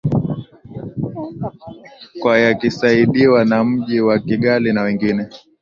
kwa 2.19 2.37
yakisaidiwa 2.39 3.45
na 3.45 3.63
mji 3.63 4.01
wa 4.01 4.19
kigali 4.19 4.73
na 4.73 4.81
wengine 4.81 5.27